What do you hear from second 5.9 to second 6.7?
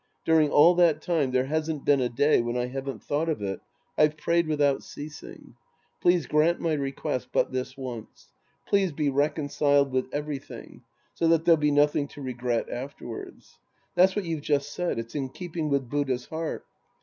Please grant